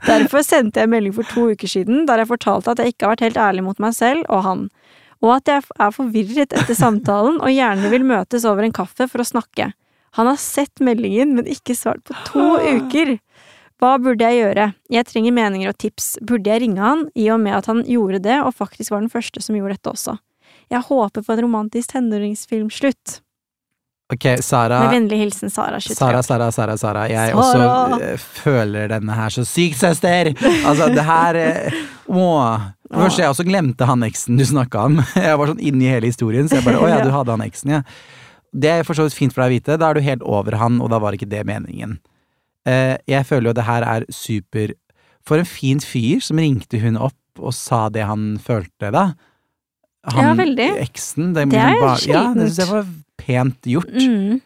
[0.05, 3.07] Derfor sendte jeg en melding for to uker siden der jeg fortalte at jeg ikke
[3.07, 4.67] har vært helt ærlig mot meg selv og han,
[5.21, 9.21] og at jeg er forvirret etter samtalen og gjerne vil møtes over en kaffe for
[9.21, 9.71] å snakke.
[10.17, 12.47] Han har sett meldingen, men ikke svart på to
[12.77, 13.17] uker.
[13.81, 14.67] Hva burde jeg gjøre?
[14.93, 16.13] Jeg trenger meninger og tips.
[16.21, 19.09] Burde jeg ringe han, i og med at han gjorde det, og faktisk var den
[19.13, 20.17] første som gjorde dette også?
[20.71, 23.21] Jeg håper på en romantisk tenåringsfilmslutt.
[24.11, 24.81] Ok, Sara.
[24.83, 26.21] Med vennlig hilsen Sara, 23 Sara.
[26.23, 27.05] Sara, Sara, Sara.
[27.07, 27.67] Jeg Sara.
[27.71, 30.33] også eh, føler denne her så sykt, søster!
[30.67, 31.77] Altså, det her eh,
[32.11, 32.65] Åh.
[32.91, 34.97] Først, jeg også glemte han eksen du snakka om.
[35.15, 37.77] Jeg var sånn inni hele historien, så jeg bare Å ja, du hadde han eksen,
[37.77, 37.85] ja.
[38.53, 39.77] Det er for så vidt fint for deg å vite.
[39.79, 41.99] Da er du helt over han, og da var ikke det meningen.
[42.67, 44.75] Eh, jeg føler jo det her er super
[45.25, 49.03] For en fin fyr som ringte hun opp og sa det han følte, da.
[50.09, 50.67] Ja, veldig.
[50.81, 51.33] Eksen.
[51.35, 52.41] Det, Det er Ja, det sjeldent.
[52.41, 52.87] syns jeg var
[53.21, 53.93] pent gjort.
[53.93, 54.41] Mm.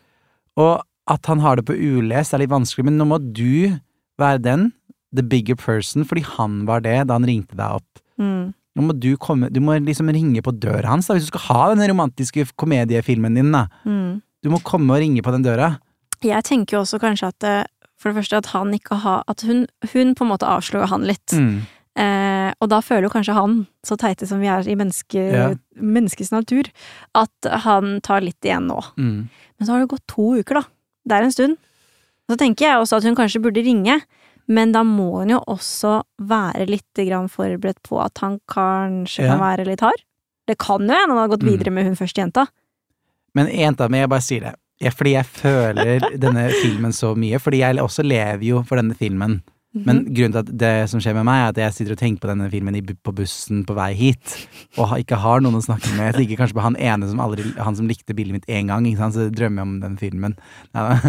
[0.58, 3.80] Og at han har det på ulest er litt vanskelig, men nå må du
[4.20, 4.74] være den,
[5.16, 8.02] the bigger person, fordi han var det da han ringte deg opp.
[8.20, 8.54] Mm.
[8.76, 11.46] Nå må du komme, du må liksom ringe på døra hans da, hvis du skal
[11.48, 13.68] ha den romantiske komediefilmen din da.
[13.88, 14.20] Mm.
[14.44, 15.78] Du må komme og ringe på den døra.
[16.26, 17.64] Jeg tenker jo også kanskje at eh,
[17.96, 21.08] for det første at han ikke har At hun, hun på en måte avslo han
[21.08, 21.32] litt.
[21.32, 21.64] Mm.
[21.96, 25.54] Eh, og da føler jo kanskje han, så teite som vi er i menneske, Ja.
[25.80, 26.68] menneskets natur,
[27.16, 28.82] at han tar litt igjen nå.
[29.00, 29.30] Mm.
[29.32, 30.64] Men så har det gått to uker, da.
[31.08, 31.58] Det er en stund.
[32.28, 34.02] Så tenker jeg også at hun kanskje burde ringe,
[34.48, 39.32] men da må hun jo også være litt grann forberedt på at han kanskje Ja.
[39.36, 40.04] kan være litt hard.
[40.48, 41.50] Det kan jo hende han har gått Mm.
[41.52, 42.48] videre med hun første jenta.
[43.34, 44.54] Men jenta mi, jeg bare sier det.
[44.80, 48.94] Jeg, fordi jeg føler denne filmen så mye, fordi jeg også lever jo for denne
[48.96, 49.42] filmen.
[49.76, 50.14] Men Mhm.
[50.16, 52.30] grunnen til at det som skjer med meg, er at jeg sitter og tenker på
[52.32, 56.14] denne filmen på bussen på vei hit, og ikke har noen å snakke med.
[56.16, 58.86] Jeg tenker kanskje på han ene som aldri Han som likte bildet mitt én gang,
[59.12, 60.36] så drømmer jeg om den filmen.
[60.76, 61.00] Ja.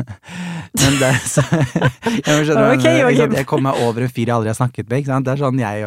[0.83, 3.03] Men det så Jeg, skjønner, okay.
[3.07, 3.37] Ok, sant?
[3.37, 5.05] Jeg kommer meg over en fyr jeg aldri har snakket med.
[5.25, 5.85] Det er sånn jeg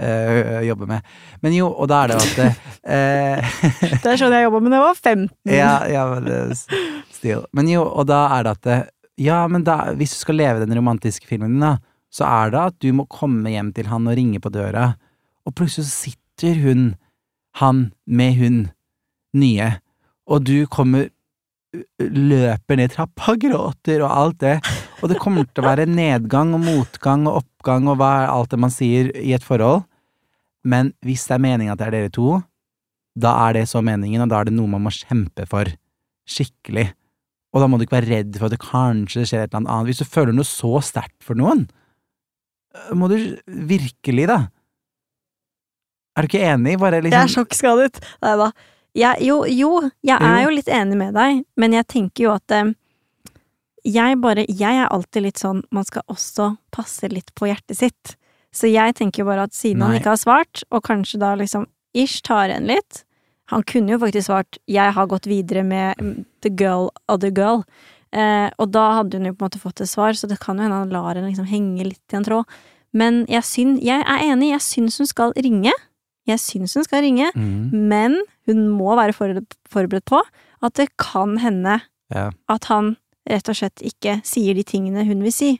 [0.00, 1.02] øh, jobber med.
[1.42, 3.54] Men jo, og da er det jo at øh,
[4.02, 5.30] Det er sånn jeg jobba med da jeg var 15.
[5.46, 7.46] ja, ja, men.
[7.54, 10.74] Men jo, og da er det at Ja, men da, hvis du skal leve den
[10.76, 11.76] romantiske filmen din, da,
[12.12, 14.92] så er det at du må komme hjem til han og ringe på døra,
[15.48, 16.92] og plutselig sitter hun,
[17.60, 18.60] han, med hun,
[19.36, 19.70] nye,
[20.28, 21.08] og du kommer
[21.98, 24.56] løper ned trappa, gråter og alt det,
[25.00, 28.52] og det kommer til å være nedgang og motgang og oppgang og hva er alt
[28.52, 29.86] det man sier i et forhold,
[30.68, 32.36] men hvis det er meningen at det er dere to,
[33.18, 35.68] da er det så meningen, og da er det noe man må kjempe for.
[36.28, 36.92] Skikkelig.
[37.52, 39.90] Og da må du ikke være redd for at det kanskje skjer et eller annet.
[39.90, 41.66] Hvis du føler noe så sterkt for noen,
[42.94, 44.48] må du virkelig, da.
[46.16, 46.78] Er du ikke enig?
[46.80, 48.00] Bare Jeg er liksom sjokkskadet.
[48.22, 48.50] Nei da.
[48.94, 49.68] Jeg, jo, jo,
[50.04, 50.50] jeg er Jo.
[50.52, 52.72] litt enig med deg, men jeg tenker jo at eh,
[53.88, 58.16] jeg bare Jeg er alltid litt sånn Man skal også passe litt på hjertet sitt.
[58.52, 61.64] Så jeg tenker jo bare at siden han ikke har svart, og kanskje da liksom
[61.96, 63.04] ish tar igjen litt
[63.48, 67.64] Han kunne jo faktisk svart 'jeg har gått videre med mm, the girl, other girl'.
[68.12, 70.58] Eh, og da hadde hun jo på en måte fått et svar, så det kan
[70.58, 72.58] jo hende han lar henne liksom henge litt i en tråd.
[72.92, 75.72] Men jeg, syn, jeg er enig, jeg syns hun skal ringe.
[76.28, 77.72] Jeg syns hun skal ringe, mm.
[77.72, 80.20] men hun må være forberedt, på
[80.62, 81.80] at det kan hende
[82.14, 82.28] ja.
[82.52, 82.94] at han
[83.26, 85.50] rett og slett ikke sier de tingene hun vil si.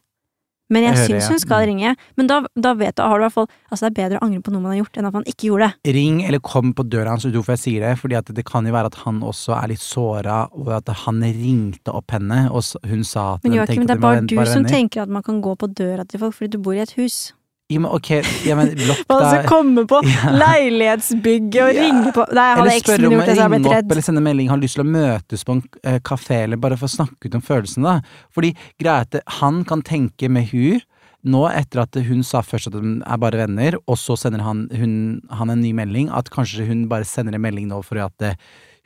[0.73, 1.67] Men jeg, Jeg syns hun skal Mm.
[1.69, 1.91] ringe.
[2.17, 4.25] Men da, da vet du, har du i hvert fall Altså, det er bedre å
[4.27, 5.95] angre på noe man har gjort, enn at man ikke gjorde det.
[5.95, 8.73] Ring eller kom på døra hans, hvorfor jeg sier det, fordi at det kan jo
[8.73, 13.05] være at han også er litt såra, og at han ringte opp henne, og hun
[13.05, 15.57] sa at Men Joakim, det er bare, bare du som tenker at man kan gå
[15.57, 17.33] på døra til folk fordi du bor i et hus.
[17.73, 18.11] Ja, men ok,
[18.47, 20.33] ja, men blokk deg Altså komme på Ja.
[20.43, 21.83] leilighetsbygget og Ja.
[21.87, 23.91] ringe på Nei, jeg hadde eksen min gjort det, så jeg ble redd.
[23.93, 24.49] eller sende melding.
[24.53, 27.45] Har lyst til å møtes på en eh, kafé, eller bare få snakke ut om
[27.45, 28.25] følelsene, da.
[28.35, 28.55] Fordi
[28.93, 30.81] at han kan tenke med hun
[31.25, 34.65] nå, etter at hun sa først at de er bare venner, og så sender han,
[34.75, 38.27] hun, han en ny melding, at kanskje hun bare sender en melding nå for at
[38.27, 38.35] eh,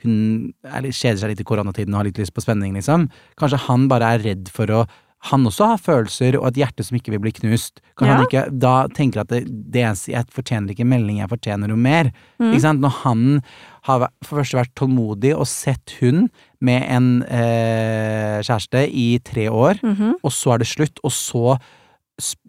[0.05, 3.07] hun er kjeder seg litt i koronatiden og har litt lyst på spenning, liksom.
[3.41, 4.83] Kanskje han bare er redd for å
[5.19, 7.81] han også har følelser og et hjerte som ikke vil bli knust.
[7.97, 8.15] Kan Ja.
[8.17, 12.11] han ikke da tenker at det, det jeg fortjener ikke melding, jeg fortjener noe mer.
[12.39, 12.51] Mm.
[12.53, 12.79] Ikke sant?
[12.81, 13.41] Når han
[13.83, 16.29] har for første vært tålmodig og sett hun
[16.61, 20.15] med en eh, kjæreste i tre år, Mhm.
[20.23, 21.57] og så er det slutt, og så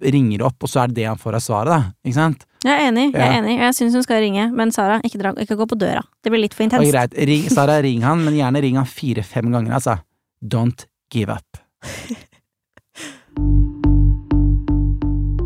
[0.03, 1.93] ringer opp, og så er det det han får av svaret, da.
[2.05, 2.45] Ikke sant?
[2.65, 5.19] Jeg er enig, jeg er enig, og Jeg syns hun skal ringe, men Sara, ikke,
[5.21, 6.03] dra, ikke gå på døra.
[6.25, 6.91] Det blir litt for intenst.
[6.93, 10.01] greit, ring, Sara, ring han, men gjerne ring han fire-fem ganger, altså.
[10.45, 11.45] Don't give up.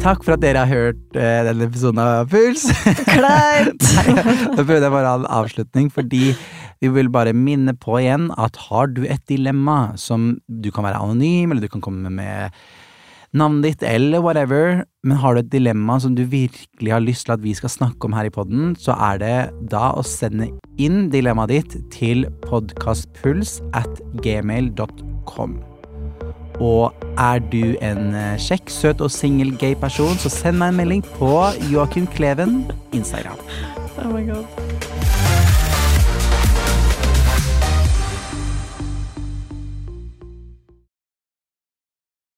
[0.02, 2.64] Takk for at dere har hørt eh, denne episoden av Puls.
[3.14, 3.86] Kleint!
[4.56, 6.32] Da prøvde jeg bare å ha en avslutning, fordi
[6.82, 10.98] vi vil bare minne på igjen at har du et dilemma som du kan være
[10.98, 12.50] anonym, eller du kan komme med
[13.32, 17.36] navnet ditt, eller whatever, men har du et dilemma som du virkelig har lyst til
[17.36, 19.36] at vi skal snakke om her i podden, så er det
[19.70, 20.50] da å sende
[20.82, 25.60] inn dilemmaet ditt til podkastpuls at gmail.com.
[26.62, 30.82] Og er du en eh, kjekk, søt og singel gay person, så send meg en
[30.82, 31.32] melding på
[31.72, 32.62] Joakim Kleven
[32.94, 33.40] Instagram.
[33.98, 35.11] Oh my god.